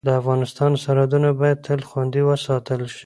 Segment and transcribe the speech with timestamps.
[0.07, 2.99] د افغانستان سرحدونه باید تل خوندي وساتل شي.